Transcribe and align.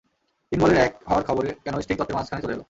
তিন 0.51 0.59
বলের 0.63 0.77
এক 0.77 0.93
হওয়ার 1.07 1.23
খবর 1.27 1.43
কেন 1.63 1.75
স্ট্রিং 1.81 1.97
তত্ত্বের 1.97 2.17
মাঝখানে 2.17 2.41
চলে 2.43 2.53
এল? 2.53 2.59